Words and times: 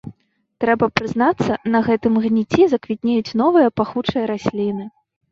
Трэба 0.63 0.85
прызнацца, 0.99 1.57
на 1.75 1.81
гэтым 1.87 2.13
гніцці 2.23 2.65
заквітнеюць 2.71 3.35
новыя 3.41 3.67
пахучыя 3.81 4.23
расліны. 4.33 4.87